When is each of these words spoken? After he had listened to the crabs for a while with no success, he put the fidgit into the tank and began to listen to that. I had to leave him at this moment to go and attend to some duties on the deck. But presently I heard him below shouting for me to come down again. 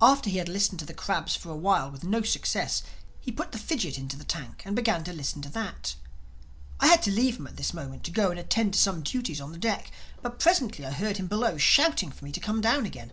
After 0.00 0.30
he 0.30 0.36
had 0.38 0.48
listened 0.48 0.78
to 0.78 0.84
the 0.84 0.94
crabs 0.94 1.34
for 1.34 1.50
a 1.50 1.56
while 1.56 1.90
with 1.90 2.04
no 2.04 2.22
success, 2.22 2.84
he 3.20 3.32
put 3.32 3.50
the 3.50 3.58
fidgit 3.58 3.98
into 3.98 4.16
the 4.16 4.22
tank 4.22 4.62
and 4.64 4.76
began 4.76 5.02
to 5.02 5.12
listen 5.12 5.42
to 5.42 5.48
that. 5.48 5.96
I 6.78 6.86
had 6.86 7.02
to 7.02 7.10
leave 7.10 7.40
him 7.40 7.48
at 7.48 7.56
this 7.56 7.74
moment 7.74 8.04
to 8.04 8.12
go 8.12 8.30
and 8.30 8.38
attend 8.38 8.74
to 8.74 8.78
some 8.78 9.02
duties 9.02 9.40
on 9.40 9.50
the 9.50 9.58
deck. 9.58 9.90
But 10.22 10.38
presently 10.38 10.86
I 10.86 10.92
heard 10.92 11.16
him 11.16 11.26
below 11.26 11.58
shouting 11.58 12.12
for 12.12 12.24
me 12.24 12.30
to 12.30 12.38
come 12.38 12.60
down 12.60 12.86
again. 12.86 13.10